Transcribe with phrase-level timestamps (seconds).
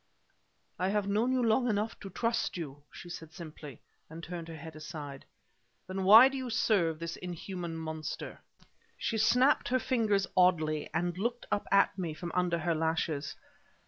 [0.79, 4.55] "I have known you long enough to trust you!" she said simply, and turned her
[4.55, 5.25] head aside.
[5.85, 8.39] "Then why do you serve this inhuman monster?"
[8.97, 13.35] She snapped her fingers oddly, and looked up at me from under her lashes.